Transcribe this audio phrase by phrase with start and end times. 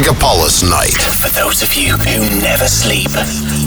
[0.00, 0.96] Megapolis Night.
[1.20, 3.10] For those of you who never sleep.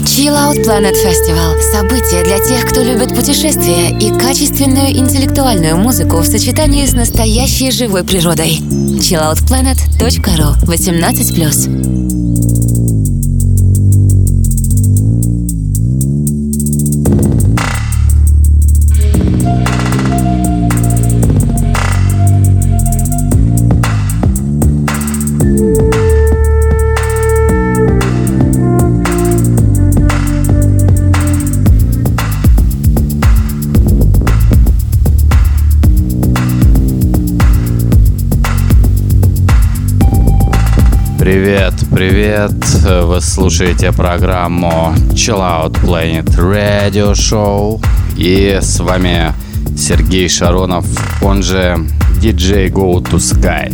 [0.04, 6.26] Chill Out Planet Festival– событие для тех, кто любит путешествия и качественную интеллектуальную музыку в
[6.26, 8.58] сочетании с настоящей живой природой.
[8.58, 12.73] chilloutplanet.ru 18+.
[41.94, 42.50] Привет!
[43.04, 47.80] Вы слушаете программу Chill Out Planet Radio Show.
[48.16, 49.32] И с вами
[49.78, 50.84] Сергей Шаронов,
[51.22, 51.78] он же
[52.20, 53.70] DJ Go to Sky.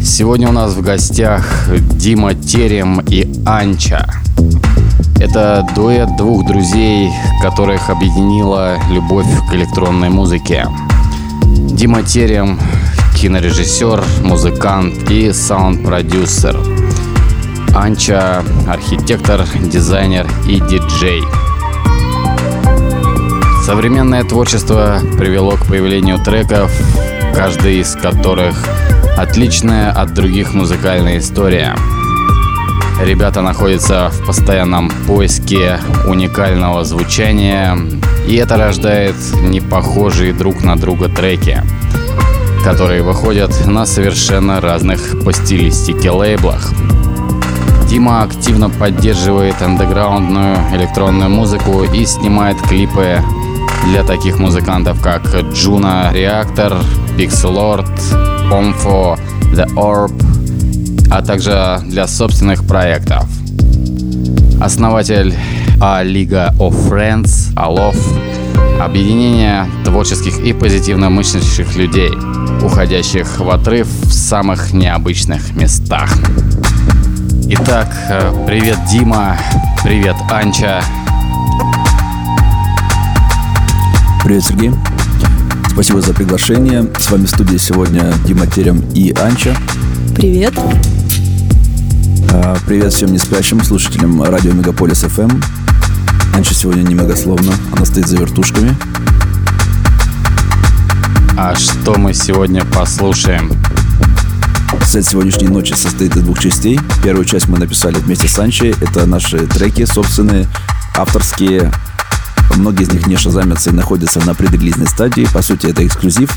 [0.00, 4.08] Сегодня у нас в гостях Дима Терем и Анча.
[5.20, 7.10] Это дуэт двух друзей,
[7.42, 10.68] которых объединила любовь к электронной музыке.
[11.72, 12.60] Дима Терем
[13.14, 16.58] кинорежиссер, музыкант и саунд-продюсер.
[17.74, 21.22] Анча– архитектор, дизайнер и диджей.
[23.64, 26.72] Современное творчество привело к появлению треков,
[27.34, 28.56] каждый из которых
[29.16, 31.76] отличная от других музыкальная история.
[33.02, 37.78] Ребята находятся в постоянном поиске уникального звучания,
[38.26, 41.62] и это рождает непохожие друг на друга треки–
[42.62, 46.72] которые выходят на совершенно разных по стилистике лейблах.
[47.88, 53.20] Дима активно поддерживает андеграундную электронную музыку и снимает клипы
[53.86, 56.82] для таких музыкантов, как Juno Reactor,
[57.18, 57.90] Pixelord,
[58.50, 59.18] Omfo,
[59.52, 60.12] The Orb,
[61.10, 63.24] а также для собственных проектов.
[64.60, 65.34] Основатель
[65.80, 67.96] A Liga of Friends, Alov,
[68.80, 72.12] объединение творческих и позитивно мыслящих людей–
[72.62, 76.12] уходящих в отрыв в самых необычных местах.
[77.48, 79.36] Итак, э, привет, Дима,
[79.82, 80.82] привет, Анча.
[84.24, 84.70] Привет, Сергей.
[85.70, 86.86] Спасибо за приглашение.
[86.98, 89.56] С вами в студии сегодня Дима Терем и Анча.
[90.14, 90.54] Привет.
[92.32, 95.42] А, привет всем неспящим слушателям радио Мегаполис FM.
[96.34, 98.76] Анча сегодня немногословно, она стоит за вертушками.
[101.36, 103.52] А что мы сегодня послушаем?
[104.84, 106.78] Сет сегодняшней ночи состоит из двух частей.
[107.02, 108.74] Первую часть мы написали вместе с Анчей.
[108.80, 110.46] Это наши треки собственные,
[110.94, 111.72] авторские.
[112.56, 115.26] Многие из них не шазамятся и находятся на предрелизной стадии.
[115.32, 116.30] По сути, это эксклюзив.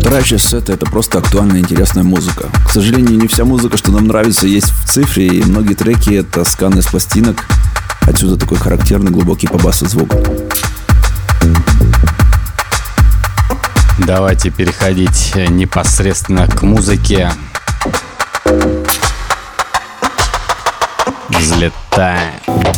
[0.00, 2.48] Вторая часть сета— это просто актуальная интересная музыка.
[2.66, 6.44] К сожалению, не вся музыка, что нам нравится, есть в цифре, и многие треки— это
[6.44, 7.46] сканы с пластинок.
[8.02, 10.12] Отсюда такой характерный глубокий по басу звук.
[14.06, 17.30] Давайте переходить непосредственно к музыке.
[21.30, 22.73] Взлетаем.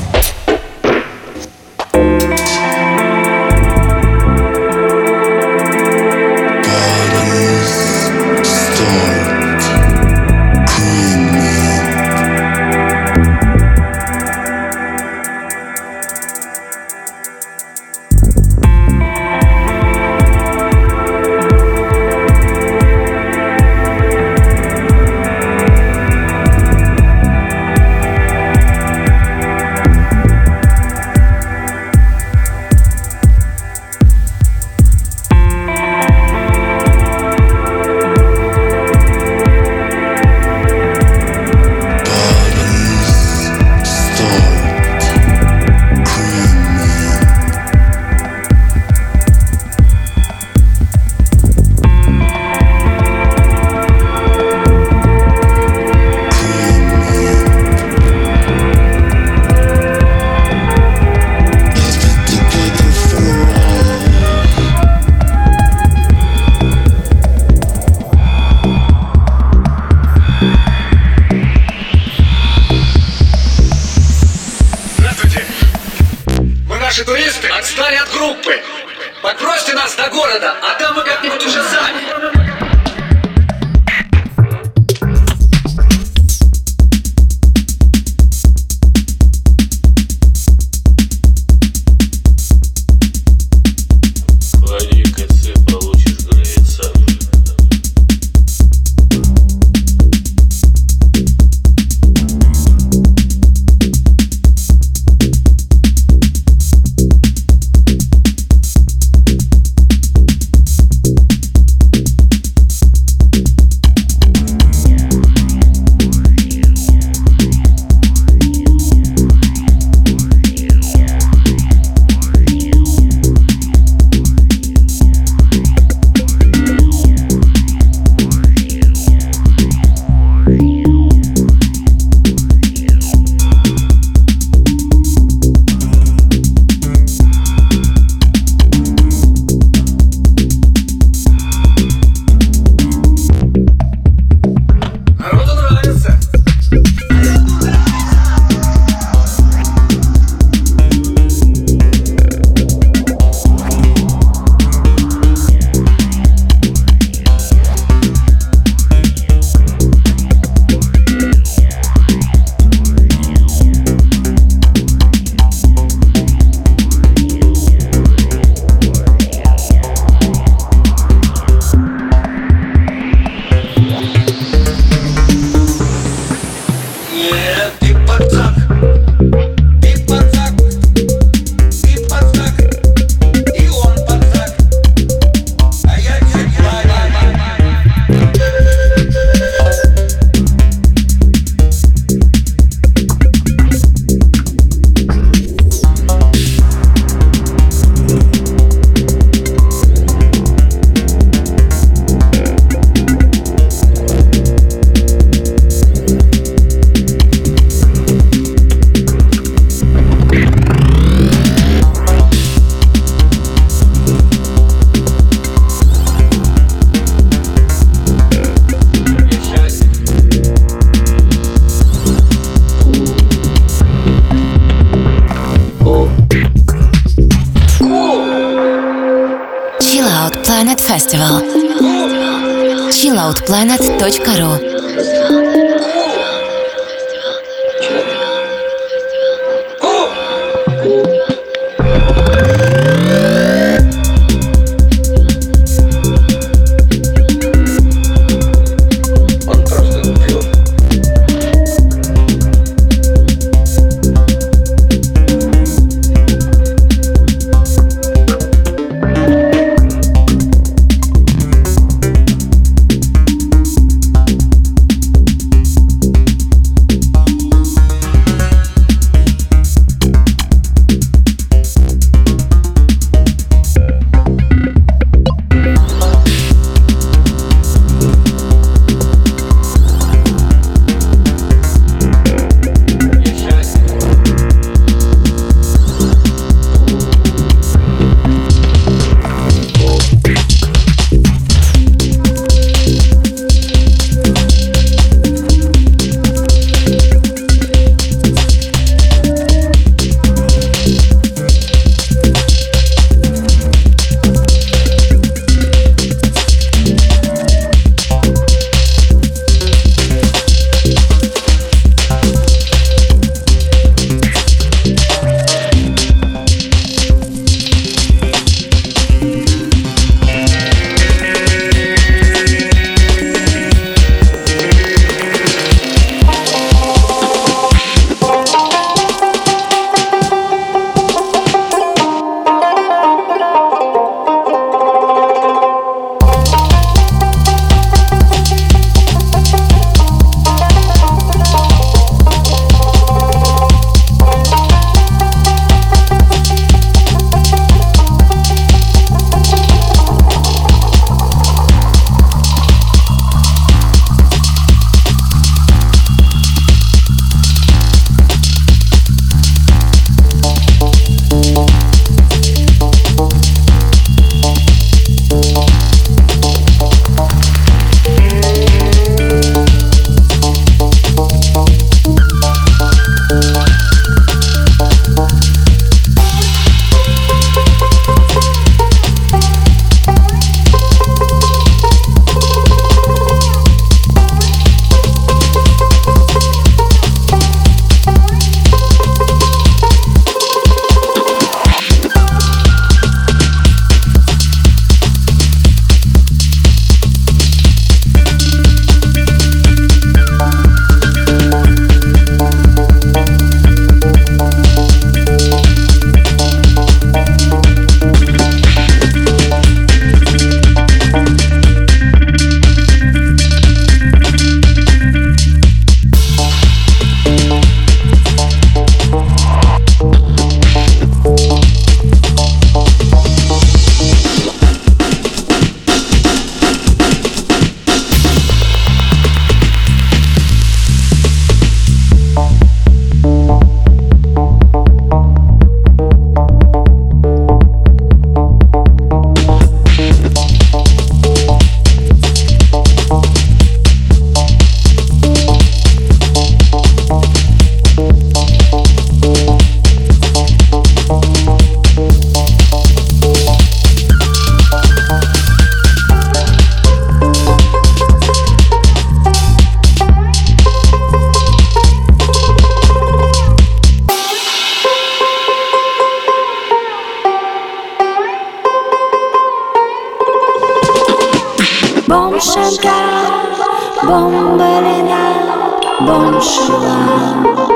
[476.29, 477.76] 我喜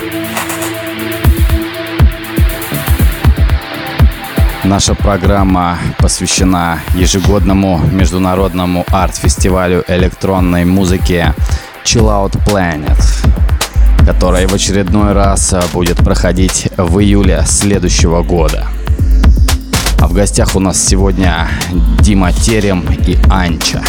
[4.71, 11.33] Наша программа посвящена ежегодному международному арт-фестивалю электронной музыки
[11.83, 12.97] Chill Out Planet,
[14.05, 18.65] который в очередной раз будет проходить в июле следующего года.
[19.99, 21.49] А в гостях у нас сегодня
[21.99, 23.81] Дима Терем и Анча.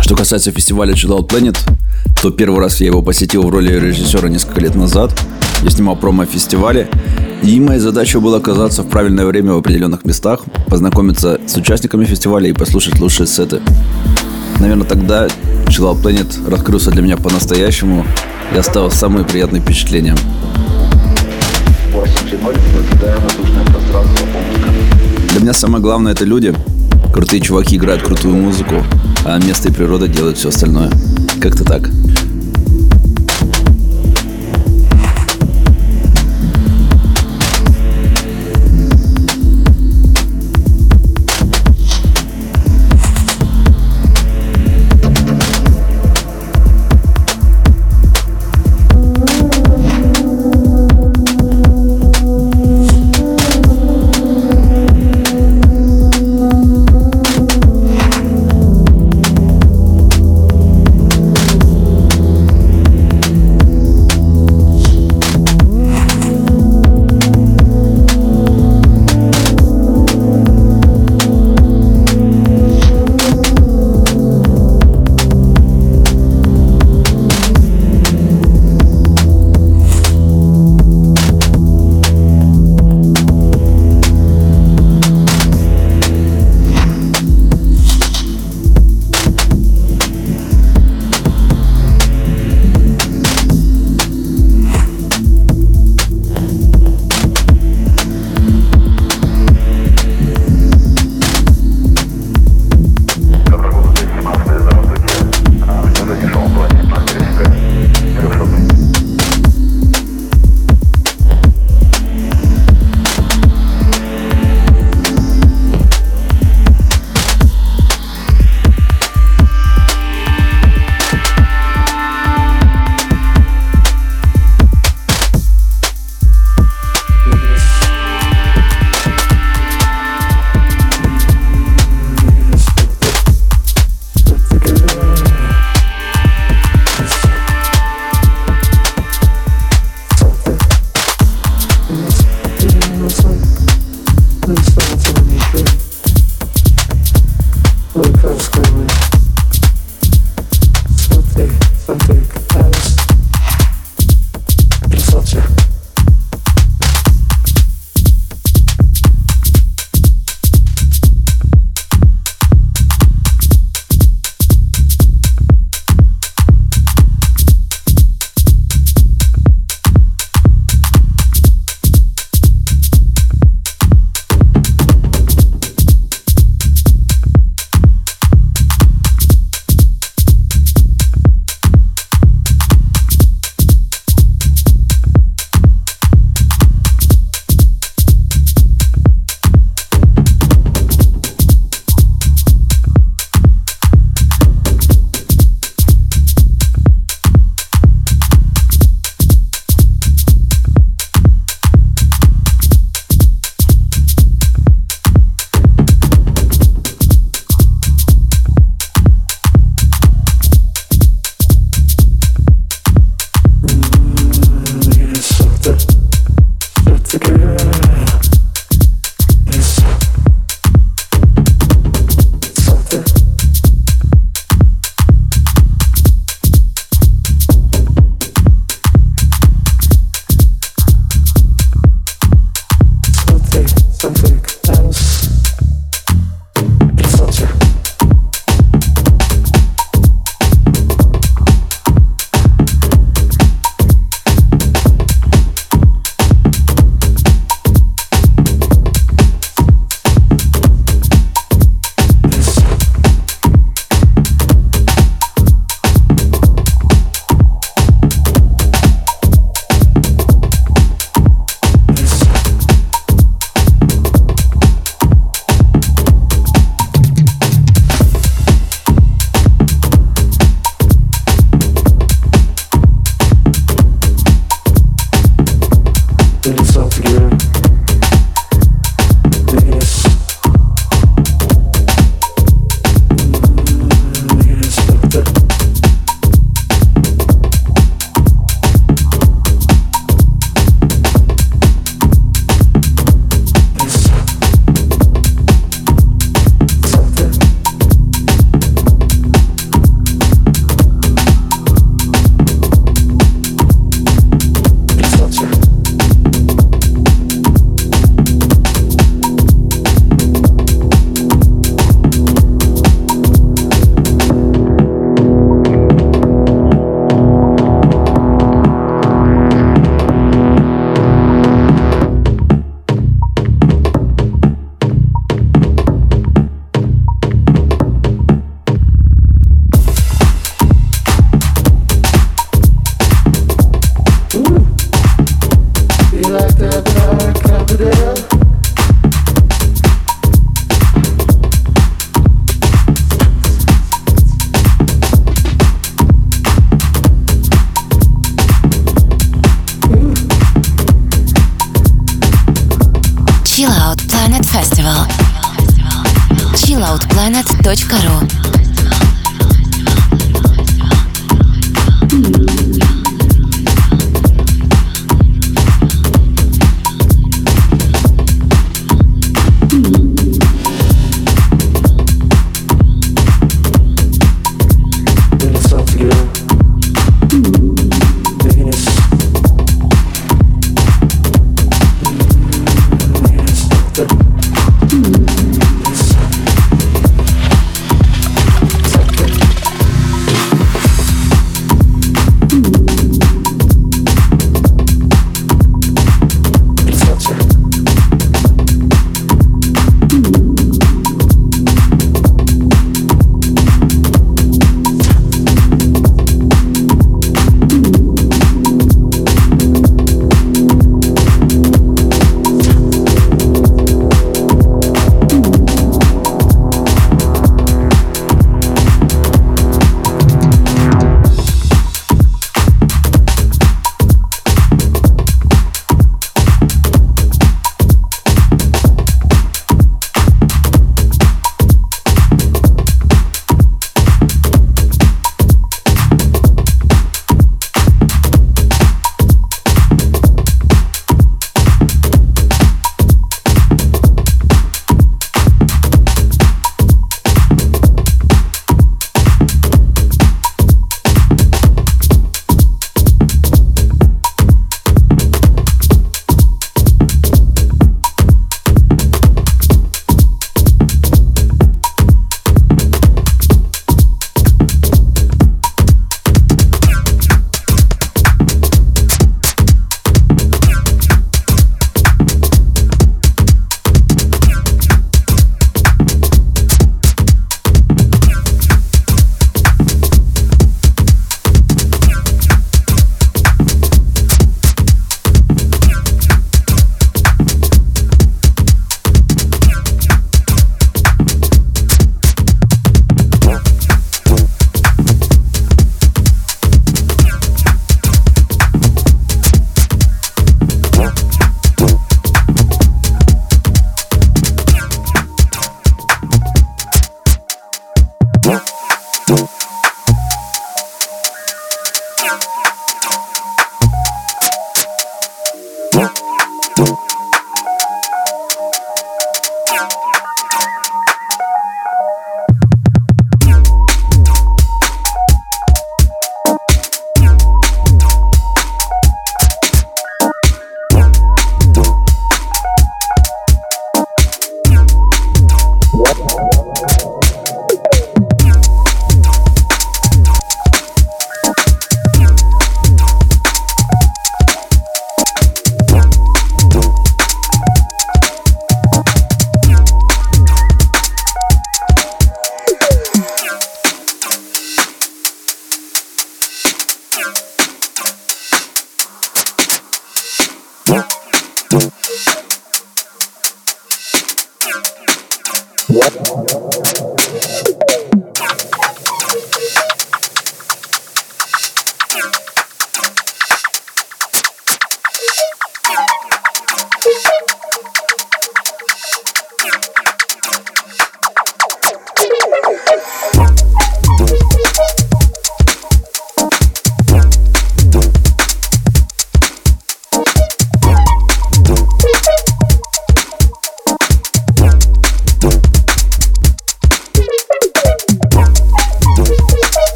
[0.00, 1.58] Что касается фестиваля Chill Out Planet,
[2.22, 5.18] то первый раз я его посетил в роли режиссера несколько лет назад.
[5.62, 6.88] Я снимал промо-фестивале,
[7.42, 12.50] и моя задача была оказаться в правильное время в определенных местах, познакомиться с участниками фестиваля
[12.50, 13.60] и послушать лучшие сеты.
[14.58, 15.28] Наверное, тогда
[15.68, 18.04] Chill Out Planet раскрылся для меня по-настоящему,
[18.54, 20.14] и оставил самые приятные впечатления.
[25.30, 26.54] Для меня самое главное это люди.
[27.14, 28.84] Крутые чуваки играют крутую музыку,
[29.24, 30.90] а место и природа делают все остальное.
[31.40, 32.19] Как-то так.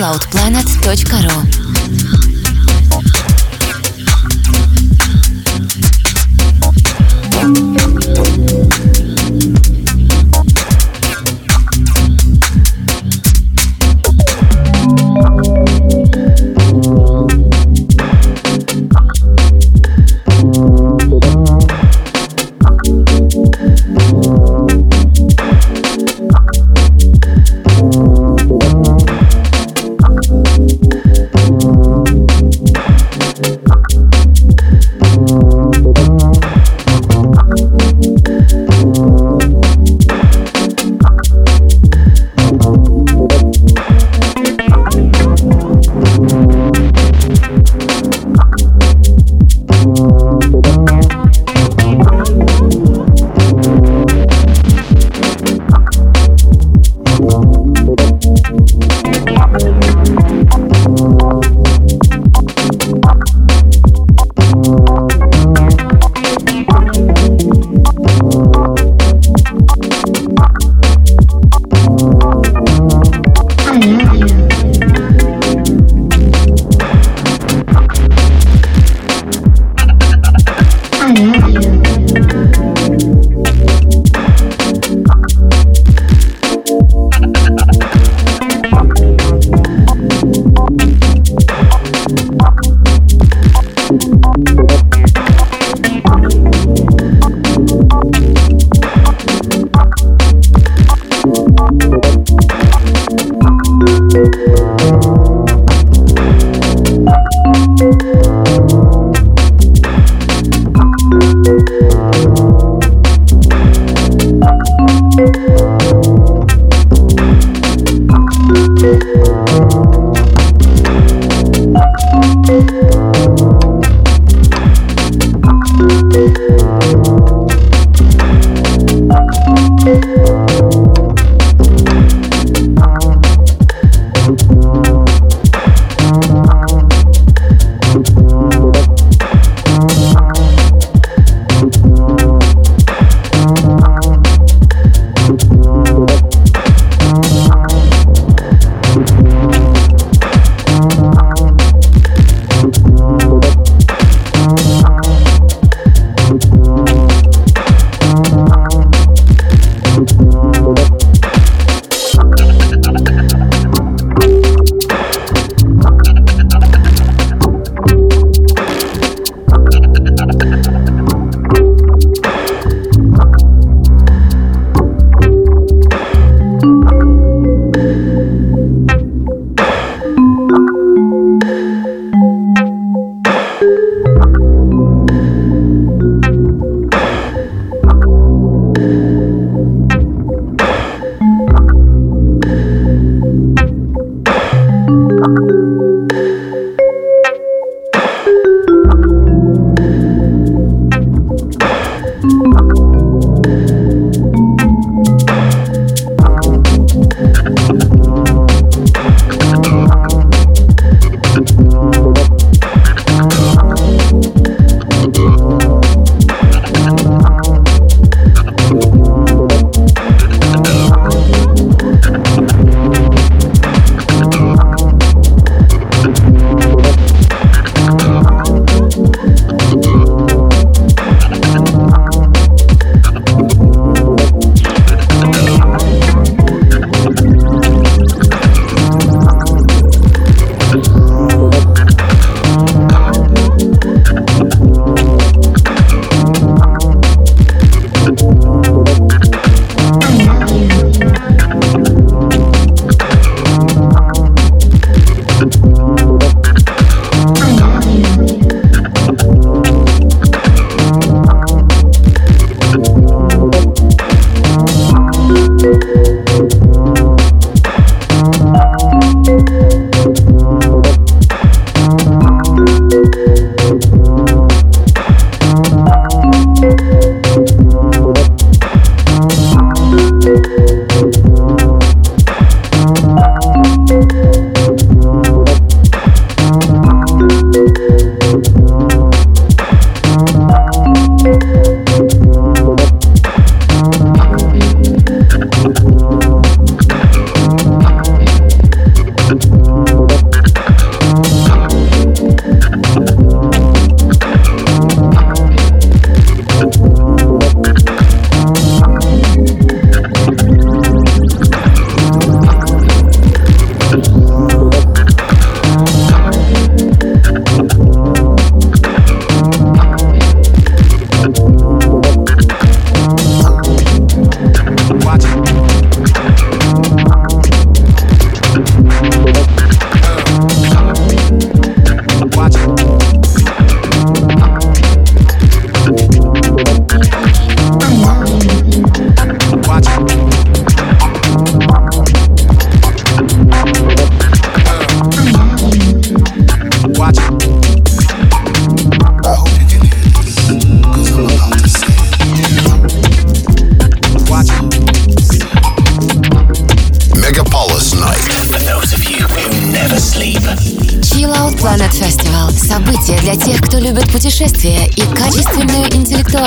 [0.00, 2.19] chilloutplanet.ru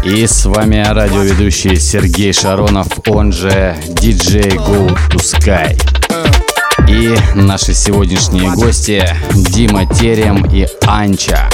[0.04, 5.76] И с вами радиоведущий Сергей Шаронов, он же DJ Go to Sky.
[6.88, 9.04] И наши сегодняшние гости
[9.34, 11.50] Дима Терем и Анча.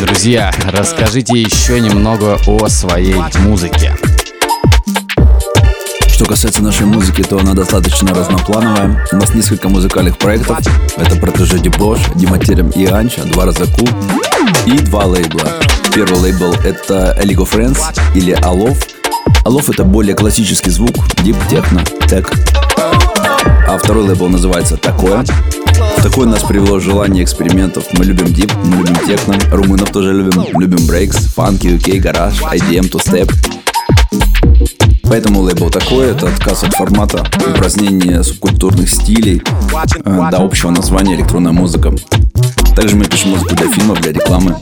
[0.00, 3.96] Друзья, расскажите еще немного о своей музыке.
[6.08, 9.06] Что касается нашей музыки, то она достаточно разноплановая.
[9.12, 10.58] У нас несколько музыкальных проектов.
[10.96, 13.86] Это Протеже Дебош, Дима Терем и Анча, два раза Ку
[14.66, 15.48] и два лейбла.
[15.94, 17.80] Первый лейбл это of Friends
[18.14, 18.78] или Алов.
[19.44, 22.32] Алов это более классический звук, дип, техно, тек
[23.68, 25.24] а второй лейбл называется «Такое».
[26.02, 27.84] Такое нас привело желание экспериментов.
[27.92, 32.90] Мы любим дип, мы любим техно, румынов тоже любим, любим брейкс, фанки, UK, гараж, IDM,
[32.90, 33.30] two-step.
[35.04, 39.42] Поэтому лейбл такой, это отказ от формата, упразднение субкультурных стилей
[40.04, 41.92] э, до общего названия электронная музыка.
[42.76, 44.56] Также мы пишем музыку для фильмов, для рекламы.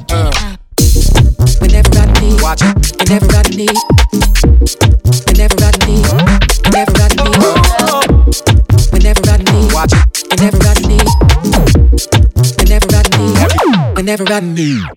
[3.36, 3.95] I need,
[14.16, 14.95] never ever me.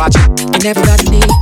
[0.00, 1.39] watching, and everybody needs.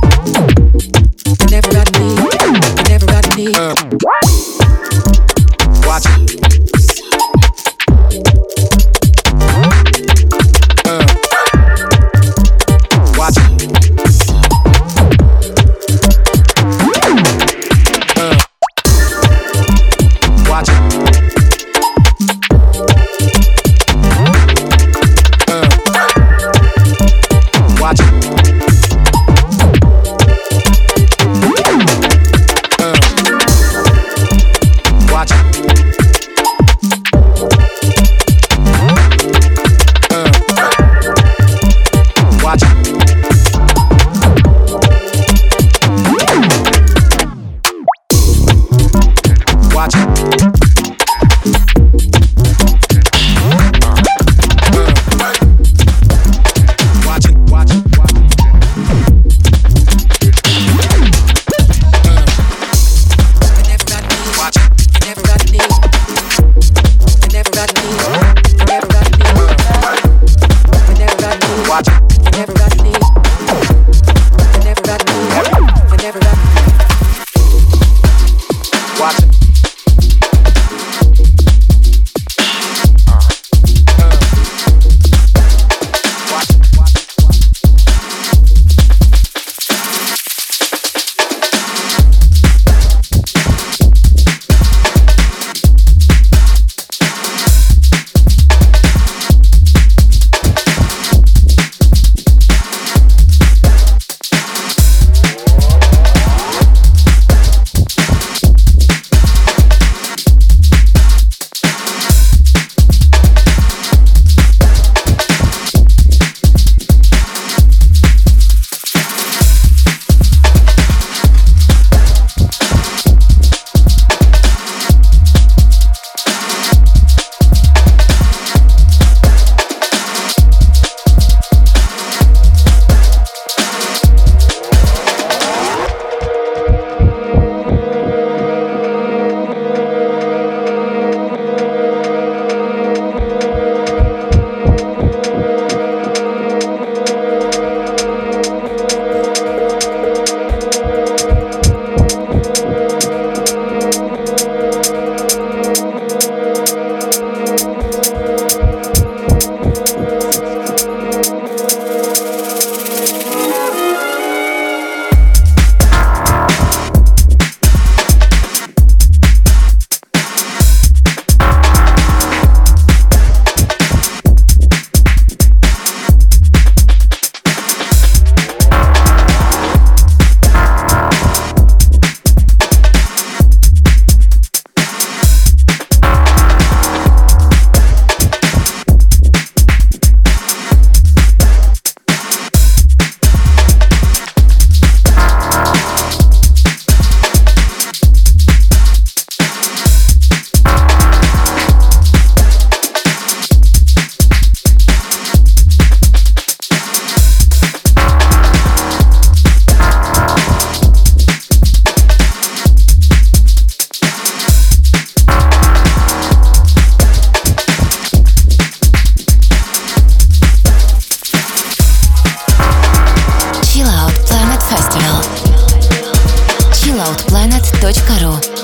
[227.89, 228.58] SoundCloud.ru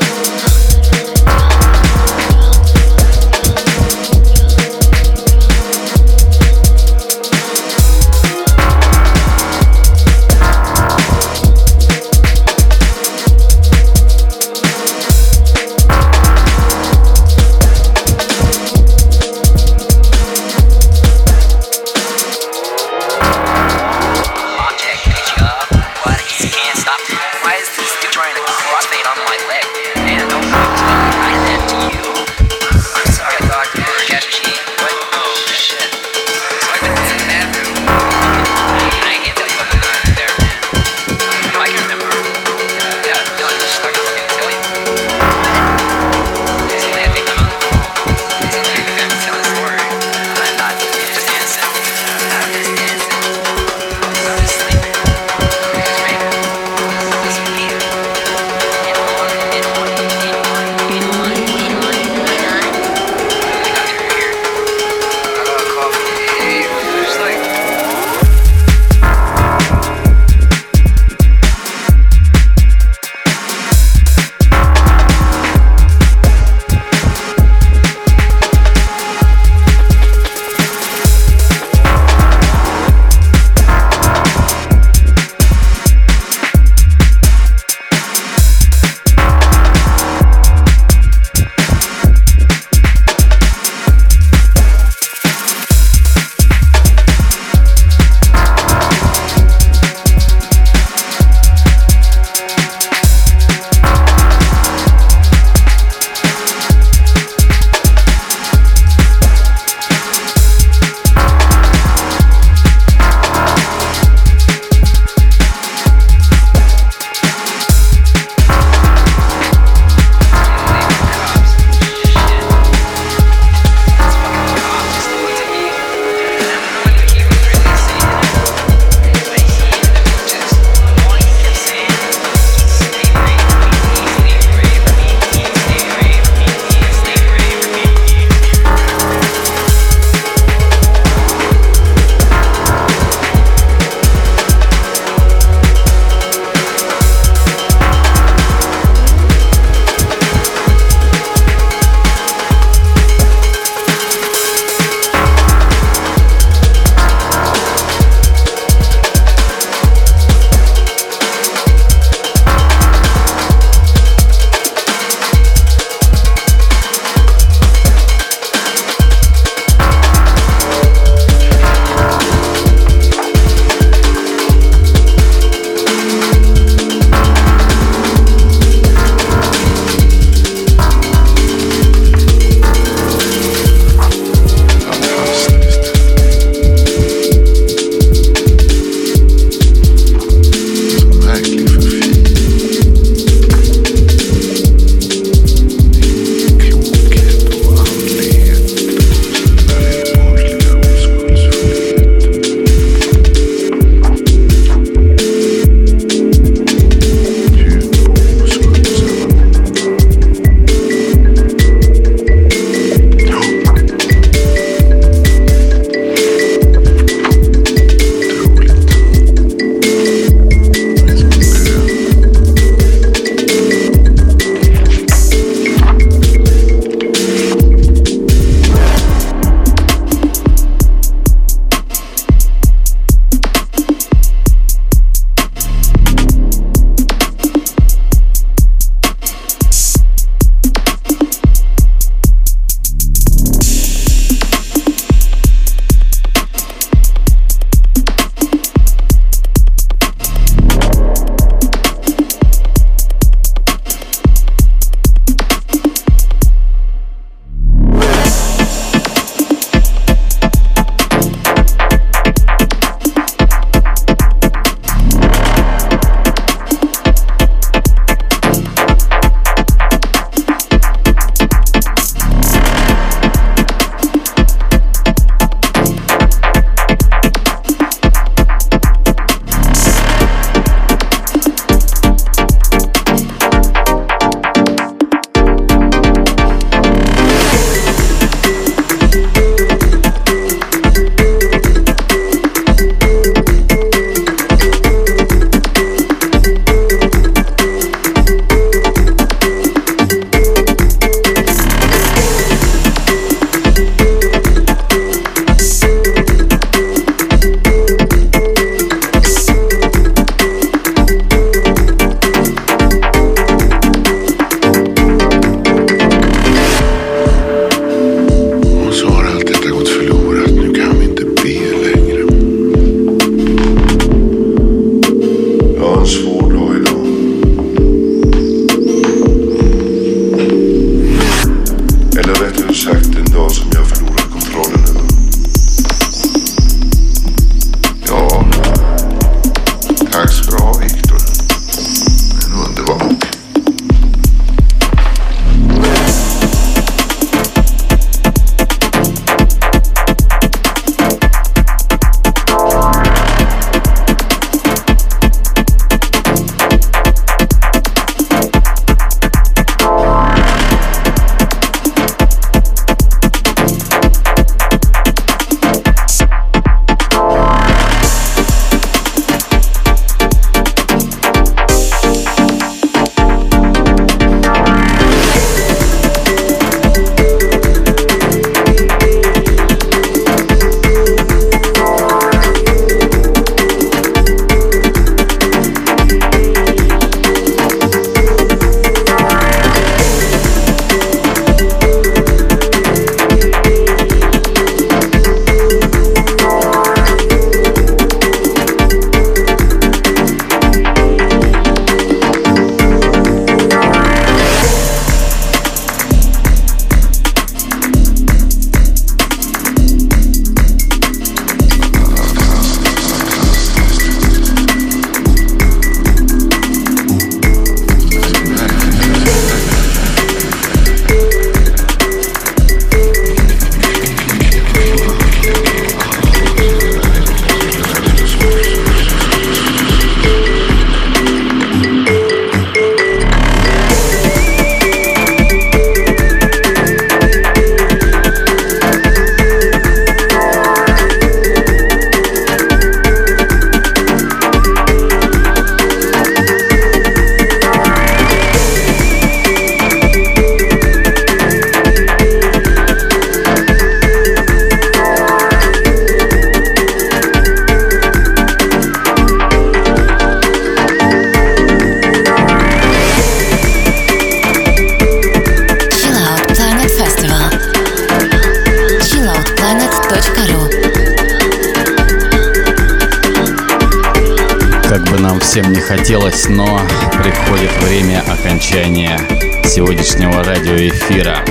[480.95, 481.43] радиоэфира.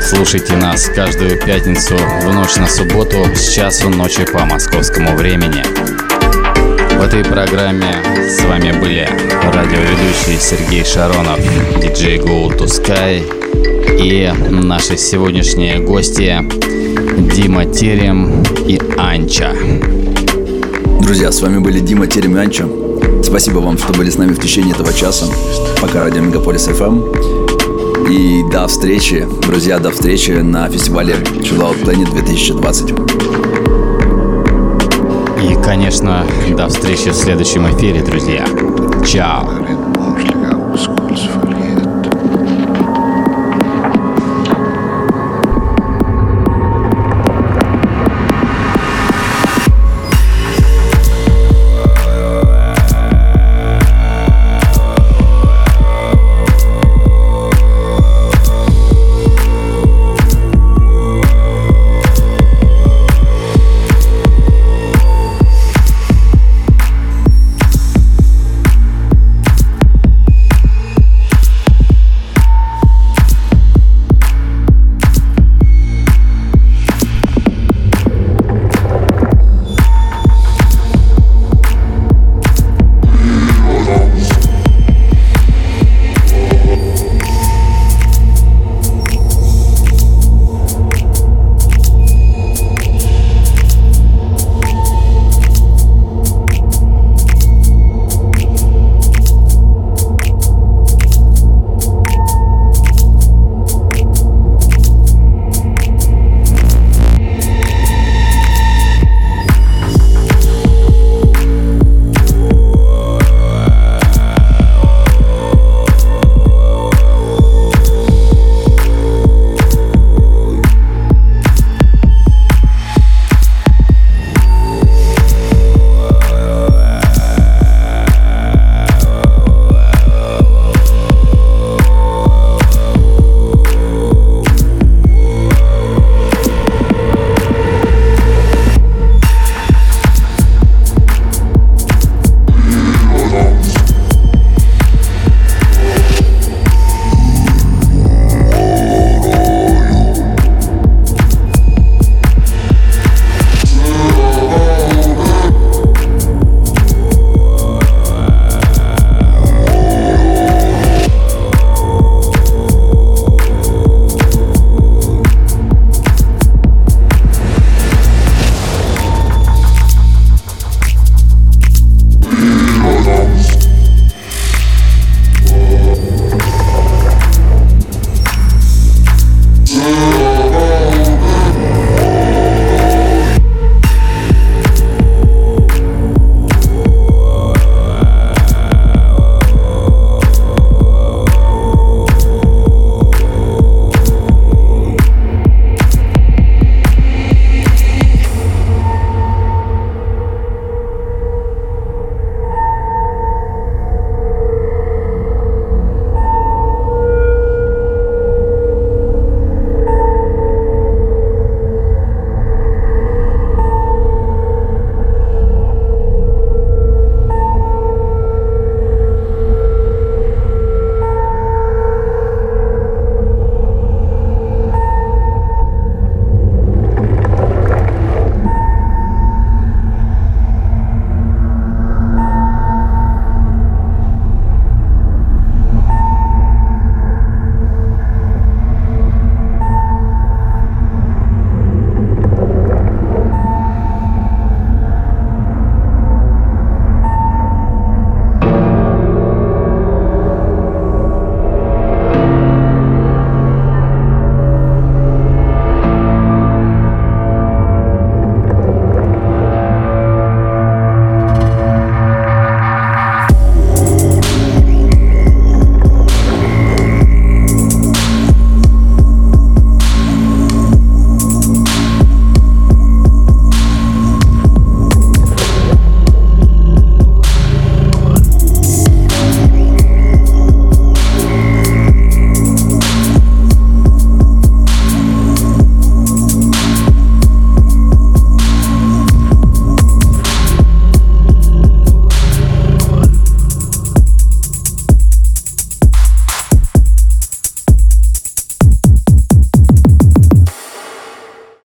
[0.00, 5.62] Слушайте нас каждую пятницу в ночь на субботу с часу ночи по московскому времени.
[6.96, 7.94] В этой программе
[8.28, 9.08] с вами были
[9.52, 11.40] радиоведущий Сергей Шаронов,
[11.80, 13.22] диджей Go to Sky
[14.00, 16.38] и наши сегодняшние гости
[17.34, 19.52] Дима Терем и Анча.
[21.00, 22.66] Друзья, с вами были Дима Терем и Анча.
[23.22, 25.26] Спасибо вам, что были с нами в течение этого часа.
[25.80, 27.41] Пока радио Мегаполис FM.
[28.10, 32.90] И до встречи, друзья, до встречи на фестивале Chill Out Planet 2020.
[35.42, 36.26] И, конечно,
[36.56, 38.46] до встречи в следующем эфире, друзья.
[39.06, 39.48] Чао.